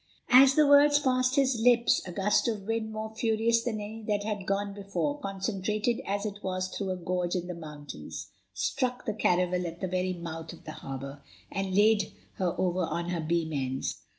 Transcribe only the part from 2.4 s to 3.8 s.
of wind, more furious than